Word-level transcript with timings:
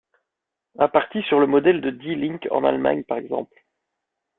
Un 0.79 0.87
parti 0.89 1.21
sur 1.27 1.39
le 1.39 1.45
modèle 1.45 1.79
de 1.79 1.91
Die 1.91 2.15
Linke 2.15 2.47
en 2.49 2.63
Allemagne, 2.63 3.03
par 3.03 3.19
exemple. 3.19 3.63